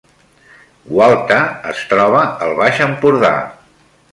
[0.91, 1.37] Gualta
[1.73, 3.35] es troba al Baix Empordà